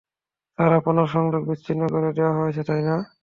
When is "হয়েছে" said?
2.39-2.61